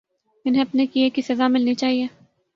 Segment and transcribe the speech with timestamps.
[0.45, 2.07] انہیں اپنے کیے کی سزا ملنی چاہیے۔